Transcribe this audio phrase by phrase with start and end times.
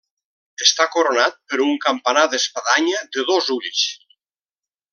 [0.67, 3.85] Està coronat per un campanar d'espadanya de dos ulls.